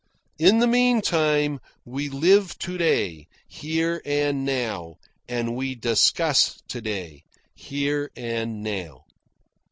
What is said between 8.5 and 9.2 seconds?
now.